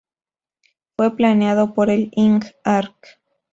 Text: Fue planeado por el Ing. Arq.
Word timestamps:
Fue 0.97 1.15
planeado 1.15 1.75
por 1.75 1.91
el 1.91 2.09
Ing. 2.15 2.41
Arq. 2.63 2.97